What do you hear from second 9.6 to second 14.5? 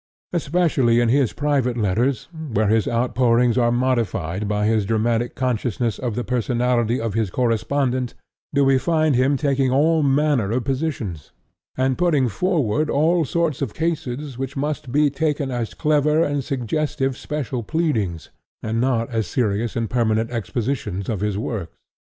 all manner of positions, and putting forward all sorts of cases